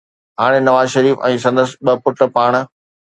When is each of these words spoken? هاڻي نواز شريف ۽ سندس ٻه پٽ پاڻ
هاڻي 0.43 0.59
نواز 0.67 0.87
شريف 0.95 1.25
۽ 1.27 1.35
سندس 1.43 1.69
ٻه 1.83 1.93
پٽ 2.07 2.17
پاڻ 2.39 2.51